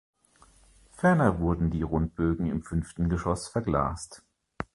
[0.89, 4.23] Ferner wurden die Rundbögen im fünften Geschoss verglast.